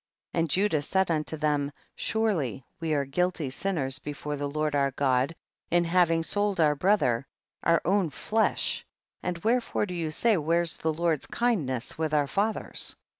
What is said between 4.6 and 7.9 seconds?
our God in having sold our brother, our